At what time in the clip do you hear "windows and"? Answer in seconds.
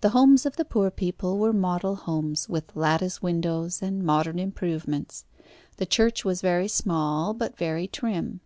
3.20-4.04